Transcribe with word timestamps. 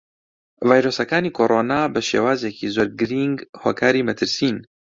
ڤایرۆسەکانی 0.67 1.35
کۆڕۆنا 1.37 1.79
بەشێوازێکی 1.93 2.71
زۆر 2.75 2.87
گرینگ 2.99 3.37
هۆکاری 3.63 4.05
مەترسین. 4.07 4.57